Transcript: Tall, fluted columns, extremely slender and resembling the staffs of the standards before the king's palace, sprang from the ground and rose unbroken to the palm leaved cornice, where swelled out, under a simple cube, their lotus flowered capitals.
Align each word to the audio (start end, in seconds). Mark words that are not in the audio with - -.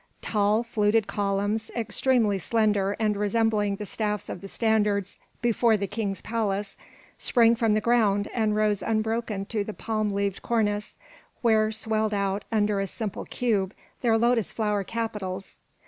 Tall, 0.23 0.63
fluted 0.63 1.05
columns, 1.05 1.69
extremely 1.75 2.39
slender 2.39 2.95
and 2.99 3.15
resembling 3.15 3.75
the 3.75 3.85
staffs 3.85 4.29
of 4.29 4.41
the 4.41 4.47
standards 4.47 5.19
before 5.43 5.77
the 5.77 5.85
king's 5.85 6.23
palace, 6.23 6.75
sprang 7.19 7.55
from 7.55 7.75
the 7.75 7.81
ground 7.81 8.27
and 8.33 8.55
rose 8.55 8.81
unbroken 8.81 9.45
to 9.45 9.63
the 9.63 9.75
palm 9.75 10.09
leaved 10.09 10.41
cornice, 10.41 10.95
where 11.43 11.71
swelled 11.71 12.15
out, 12.15 12.45
under 12.51 12.79
a 12.79 12.87
simple 12.87 13.25
cube, 13.25 13.75
their 14.01 14.17
lotus 14.17 14.51
flowered 14.51 14.87
capitals. 14.87 15.59